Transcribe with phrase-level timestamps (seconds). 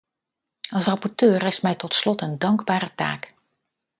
[0.69, 3.33] Als rapporteur rest mij tot slot een dankbare taak.